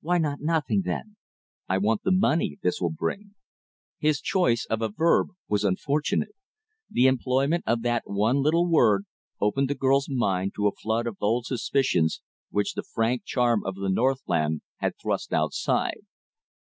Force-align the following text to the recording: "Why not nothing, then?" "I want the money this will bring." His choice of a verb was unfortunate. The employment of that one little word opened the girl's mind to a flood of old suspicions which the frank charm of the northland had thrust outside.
"Why 0.00 0.16
not 0.16 0.40
nothing, 0.40 0.84
then?" 0.86 1.16
"I 1.68 1.76
want 1.76 2.02
the 2.02 2.10
money 2.10 2.56
this 2.62 2.80
will 2.80 2.88
bring." 2.88 3.34
His 3.98 4.22
choice 4.22 4.64
of 4.70 4.80
a 4.80 4.88
verb 4.88 5.32
was 5.48 5.66
unfortunate. 5.66 6.30
The 6.90 7.06
employment 7.06 7.64
of 7.66 7.82
that 7.82 8.04
one 8.06 8.38
little 8.40 8.66
word 8.66 9.04
opened 9.38 9.68
the 9.68 9.74
girl's 9.74 10.08
mind 10.08 10.54
to 10.56 10.66
a 10.66 10.72
flood 10.72 11.06
of 11.06 11.18
old 11.20 11.44
suspicions 11.44 12.22
which 12.48 12.72
the 12.72 12.84
frank 12.84 13.26
charm 13.26 13.66
of 13.66 13.74
the 13.74 13.90
northland 13.90 14.62
had 14.78 14.94
thrust 14.98 15.34
outside. 15.34 16.00